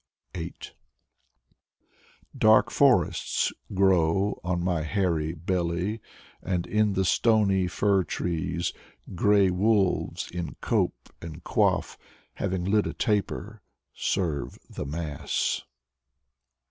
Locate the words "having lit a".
12.33-12.93